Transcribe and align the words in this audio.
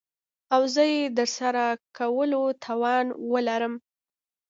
او 0.53 0.61
زه 0.73 0.83
يې 0.93 1.01
دترسره 1.17 1.65
کولو 1.97 2.43
توان 2.63 3.05
وه 3.31 3.41
لرم. 3.47 3.73